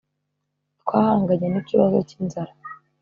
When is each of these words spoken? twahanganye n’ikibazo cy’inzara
twahanganye 0.81 1.47
n’ikibazo 1.49 1.97
cy’inzara 2.09 2.51